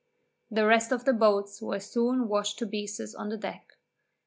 The 0.49 0.65
rest 0.65 0.91
of 0.91 1.05
the 1.05 1.13
boats 1.13 1.61
were 1.61 1.79
soon 1.79 2.27
washed 2.27 2.57
to 2.57 2.65
pieces 2.65 3.13
on 3.13 3.29
the 3.29 3.37
deck. 3.37 3.73